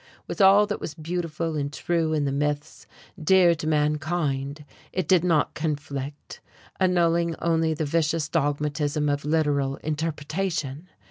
[0.25, 2.87] With all that was beautiful and true in the myths
[3.23, 6.41] dear to mankind it did not conflict,
[6.79, 10.89] annulling only the vicious dogmatism of literal interpretation.